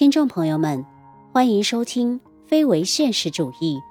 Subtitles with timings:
[0.00, 0.86] 听众朋友们，
[1.30, 3.82] 欢迎收听《非为现实主义：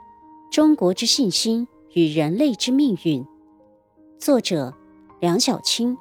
[0.49, 3.23] 中国之信心与人类之命运》，
[4.17, 4.73] 作者
[5.19, 5.95] 梁小青，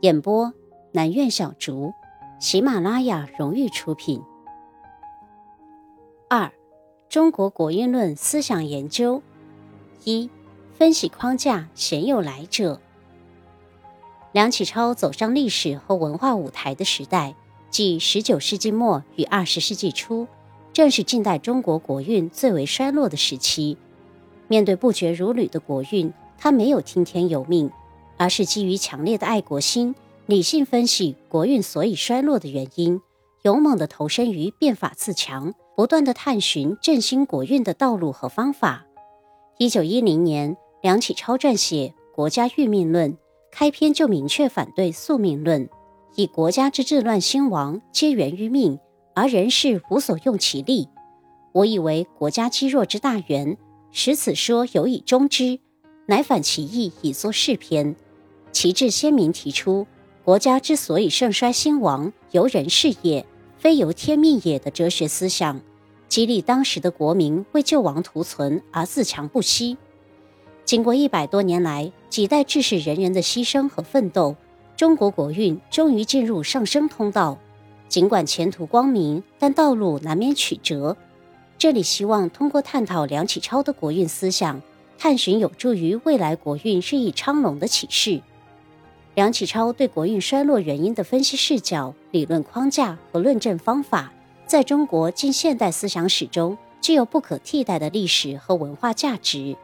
[0.00, 0.52] 演播
[0.90, 1.92] 南苑小竹，
[2.40, 4.20] 喜马拉雅荣誉出品。
[6.28, 6.50] 二、
[7.08, 9.22] 中国国运论思想研究
[10.02, 10.28] 一
[10.72, 12.80] 分析框架鲜有来者。
[14.32, 17.36] 梁启超走上历史和文化舞台的时代。
[17.70, 20.26] 即十九世纪末与二十世纪初，
[20.72, 23.76] 正是近代中国国运最为衰落的时期。
[24.48, 27.70] 面对不绝如缕的国运，他没有听天由命，
[28.16, 29.94] 而是基于强烈的爱国心，
[30.26, 33.00] 理性分析国运所以衰落的原因，
[33.42, 38.86] 勇猛地投身于变法自强，不断地探寻振兴国运的道路和方法。
[39.58, 43.12] 一九一零年，梁启超撰写《国家运命论》，
[43.50, 45.68] 开篇就明确反对宿命论。
[46.16, 48.78] 以国家之治乱兴亡，皆源于命，
[49.14, 50.88] 而人事无所用其力。
[51.52, 53.58] 我以为国家积弱之大源，
[53.90, 55.60] 使此说有以终之，
[56.06, 57.94] 乃反其意以作事篇。
[58.50, 59.86] 其志鲜明，提出
[60.24, 63.26] 国家之所以盛衰兴亡，由人事也，
[63.58, 65.60] 非由天命也的哲学思想，
[66.08, 69.76] 激励当时的国民为救亡图存而自强不息。
[70.64, 74.34] 经过一百多年来几代志士仁人的牺牲和奋斗。
[74.76, 77.38] 中国国运终于进入上升通道，
[77.88, 80.94] 尽管前途光明，但道路难免曲折。
[81.56, 84.60] 这里希望通过探讨梁启超的国运思想，
[84.98, 88.20] 探寻有助于未来国运日益昌隆的启示。
[89.14, 94.12] 梁启超对国运衰落原因的分析视角、理论框架和论证方法，
[94.46, 99.56] 在中国近现代思想史中具有不可替代的历史和文化价值，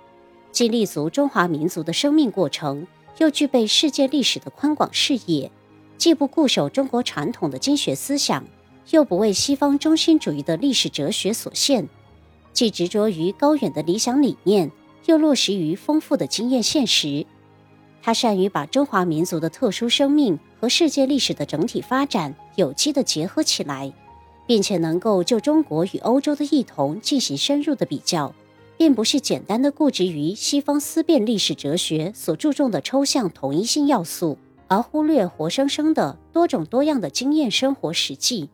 [0.50, 2.86] 既立足中华民族的生命过程。
[3.22, 5.48] 又具备世界历史的宽广视野，
[5.96, 8.44] 既不固守中国传统的经学思想，
[8.90, 11.84] 又不为西方中心主义的历史哲学所限；
[12.52, 14.72] 既执着于高远的理想理念，
[15.06, 17.24] 又落实于丰富的经验现实。
[18.02, 23.92] 他善于把中华民族的特殊生命和世界历史的整体发展有机地结合起来，
[24.48, 28.34] 并且能够就中国与欧洲的异同进行深入的比较。
[28.82, 38.50] 并不是简单的固执于西方思辨历史哲学所注重的抽象统一性要素，而忽略活生生的多种多样的经验生活实际。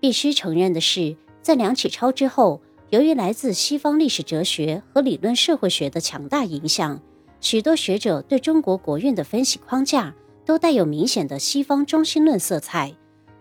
[0.00, 6.98] 必须承认的是，在梁启超之后，由于来自西方历史哲学和理论社会学的强大影响，
[7.42, 10.14] 许多学者对中国国运的分析框架
[10.46, 12.94] 都带有明显的西方中心论色彩，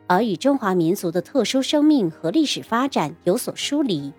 [0.08, 4.12] 而与中华民族的特殊生命和历史发展有所疏离。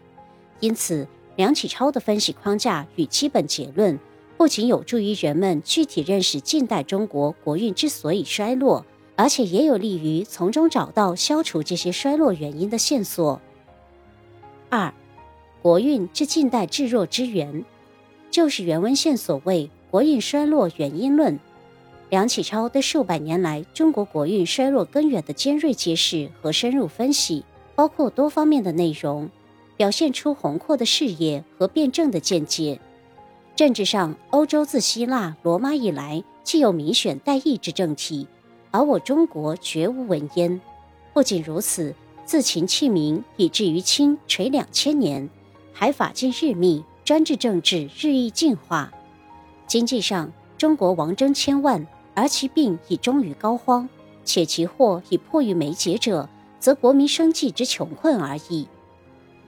[0.61, 1.07] 因此。
[1.37, 3.99] 梁启超的分析框架与基本结论，
[4.37, 8.85] 不仅有助于人们具体认识近代中国国运之所以衰落，
[9.17, 13.41] 而且也有利于从中找到消除这些衰落原因的线索。
[14.69, 14.93] 二，
[15.63, 17.65] 国运之近代至弱之源，
[18.31, 21.39] 就是原文线所谓“国运衰落原因论”。
[22.11, 27.43] 梁启超对数百年来中国国运衰落根源的尖锐揭示和深入分析，
[27.75, 29.31] 包括多方面的内容。
[29.83, 32.79] 表现出宏阔的视野和辩证的见解。
[33.57, 38.29] 政治上，欧洲自希腊、罗马以来，既有民选代议之政体，
[38.71, 40.61] 而我中国绝无闻焉。
[41.13, 41.93] 不仅如此，
[42.25, 45.29] 自秦弃民以至于清垂两千年，
[45.73, 48.93] 还法禁日密，专制政治日益进化。
[49.67, 51.85] 经济上，中国王征千万，
[52.15, 53.89] 而其病已终于膏肓，
[54.25, 56.29] 且其祸已迫于眉睫者，
[56.61, 58.69] 则国民生计之穷困而已。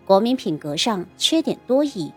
[0.07, 2.13] 国民品格上缺点多矣，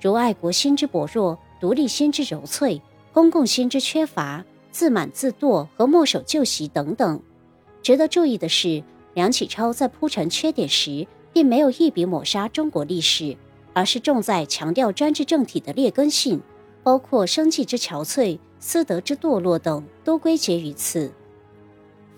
[0.00, 2.82] 如爱国心之薄弱、独立心之柔脆、
[3.12, 7.20] 公共心之缺乏、自满自堕和墨守旧习等等。
[7.80, 8.82] 值得注意的是，
[9.14, 13.36] 梁启超在铺陈缺点时，并没有一笔抹杀中国历史，
[13.72, 16.40] 而是重在强调专制政体的劣根性，
[16.82, 21.12] 包括生计之憔悴、私德之堕落等，都归结于此。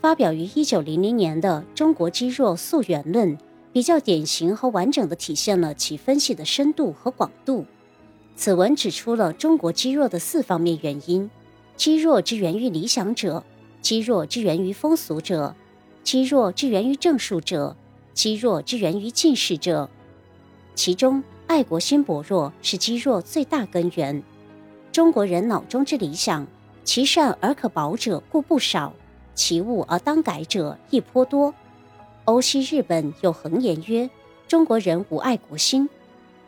[0.01, 3.37] 发表于一九零零年的《中国积弱溯源论》。
[3.73, 7.65] 比较典型和完整的体现了其分析的深度和广度。
[8.37, 11.31] 此文指出了中国积弱的四方面原因：
[11.77, 13.45] 积弱之源于理想者，
[13.83, 15.55] 积弱之源于风俗者，
[16.03, 17.77] 积弱之源于正数者，
[18.15, 19.89] 积弱之源于进士者。
[20.75, 24.23] 其中，爱国心薄弱是积弱最大根源。
[24.91, 26.47] 中国人脑中之理想，
[26.83, 28.93] 其善而可保者固不少，
[29.35, 31.55] 其恶而当改者亦颇多。
[32.31, 34.09] 欧西日本有恒言曰
[34.47, 35.89] ：“中国人无爱国心，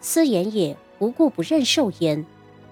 [0.01, 2.25] 斯言也，无故不认受焉。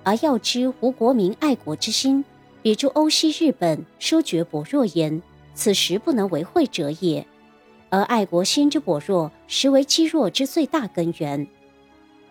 [0.04, 2.24] 而要知无国民爱国之心，
[2.62, 5.20] 比诸欧西日本殊觉薄弱焉，
[5.54, 7.26] 此时不能为会者也。
[7.88, 11.44] 而爱国心之薄弱，实为积弱之最大根源。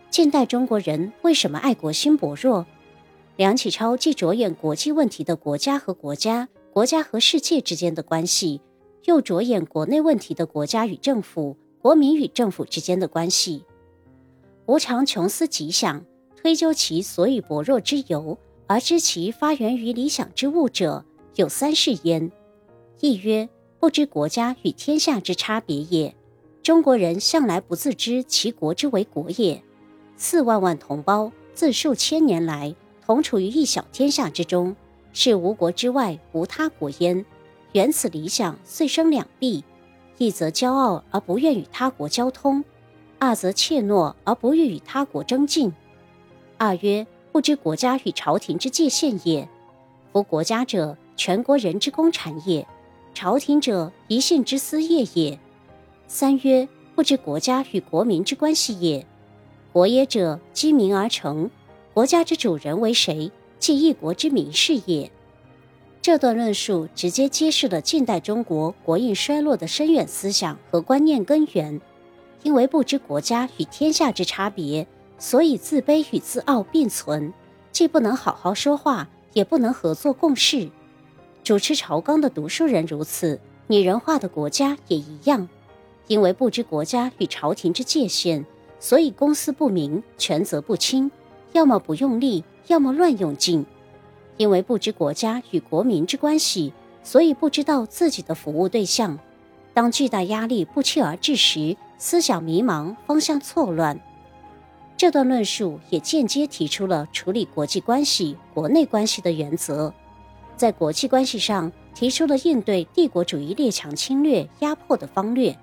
[0.09, 2.65] 近代中国人为什么爱国心薄弱？
[3.35, 8.61] 梁启超既着眼国际问题的国家和国家、国家和世界之间的关系，
[9.05, 13.63] 又着眼国内问题的国家与政府、国民与政府之间的关系。
[14.65, 16.05] 无常穷思极想，
[16.35, 18.37] 推究其所以薄弱之由，
[18.67, 21.03] 而知其发源于理想之物者，
[21.35, 22.31] 有三事焉：
[22.99, 23.49] 一曰。
[23.81, 26.13] 不知国家与天下之差别也。
[26.61, 29.63] 中国人向来不自知其国之为国也。
[30.17, 32.75] 四万万同胞自数千年来
[33.05, 34.75] 同处于一小天下之中，
[35.13, 37.25] 是无国之外无他国焉。
[37.73, 39.63] 原此理想，遂生两弊：
[40.17, 42.63] 一则骄傲而不愿与他国交通；
[43.19, 45.71] 二则怯懦而不欲与他国争竞。
[46.57, 49.47] 二曰不知国家与朝廷之界限也。
[50.11, 52.67] 夫国家者，全国人之公产也。
[53.13, 55.39] 朝廷者，一县之私业也。
[56.07, 59.05] 三曰不知国家与国民之关系也。
[59.71, 61.51] 国也者，积民而成。
[61.93, 63.31] 国家之主人为谁？
[63.59, 65.11] 即一国之民是也。
[66.01, 71.79] 这段论述直接揭示了近代中国国运衰落的深远思想和观念根源。
[72.41, 74.87] 因为不知国家与天下之差别，
[75.17, 77.33] 所以自卑与自傲并存，
[77.73, 80.69] 既不能好好说话，也不能合作共事。
[81.43, 85.49] 主持朝纲的读书人如此，拟人化的国家也一样。
[86.07, 88.45] 因为不知国家与朝廷之界限，
[88.79, 91.11] 所以公私不明，权责不清，
[91.51, 93.65] 要么不用力，要么乱用劲。
[94.39, 96.71] 因为不知国家与国民之关系，
[97.03, 99.19] 所以不知道自己的服务对象。
[99.73, 103.99] 当巨大压力不期而至时，思想迷茫，方向错乱。
[104.95, 109.93] 这段论述也间接提出了处理国际关系、国内关系的原则。
[110.55, 115.53] 在国际关系上提出了应对帝国主义列强侵略压迫的方略，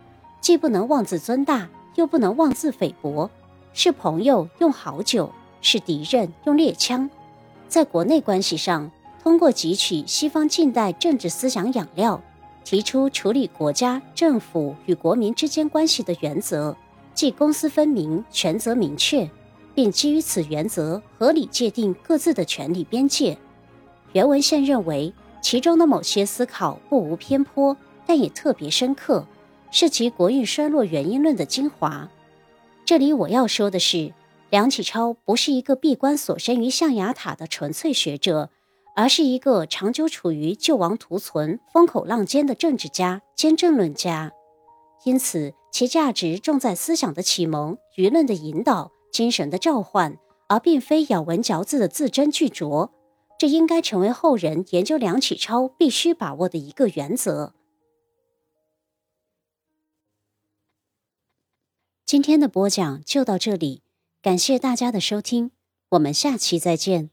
[0.42, 3.30] 既不能妄自尊大，又不能妄自菲薄。
[3.72, 5.32] 是朋友用好酒，
[5.62, 7.08] 是敌人用猎枪。
[7.68, 8.90] 在国内关系上，
[9.22, 12.22] 通过汲取西方近代政治思想养料，
[12.64, 16.76] 提出处理国家政府与国民之间关系的原则，
[17.12, 19.28] 即公私分明，权责明确，
[19.74, 23.36] 并基于此原则合理界定各自的权利边界。
[24.12, 27.76] 袁文宪认为，其中的某些思考不无偏颇，
[28.06, 29.26] 但也特别深刻，
[29.70, 32.08] 是其国运衰落原因论的精华。
[32.84, 34.12] 这里我要说的是，
[34.50, 38.50] 梁启超不是一个闭关锁身于象牙塔的纯粹学者，
[38.94, 44.32] 而是一个长久处于救亡图存、风口浪尖的政治家兼政论家。
[45.04, 50.16] 因此，其价值重在思想的启蒙、舆论的引导、精神的召唤，
[50.48, 52.90] 而并非咬文嚼字的字斟句酌。
[53.38, 57.52] 这应该成为后人研究梁启超必须把握的一个原则。
[62.06, 63.82] 今天的播讲就到这里，
[64.26, 65.52] 感谢大家的收听，
[65.90, 67.10] 我们下期再见。